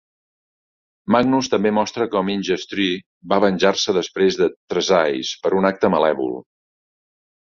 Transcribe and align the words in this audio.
Magnus 1.15 1.49
també 1.53 1.71
mostra 1.79 2.07
com 2.15 2.31
Ingestree 2.35 2.95
va 3.33 3.39
venjar-se 3.43 3.95
després 3.99 4.39
de 4.39 4.47
Tresize 4.75 5.37
per 5.45 5.53
un 5.59 5.69
acte 5.71 5.93
malèvol. 5.97 6.33